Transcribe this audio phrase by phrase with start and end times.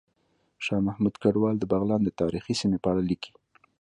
[0.65, 3.37] شاه محمود کډوال د بغلان د تاریخي سیمې په اړه ليکلي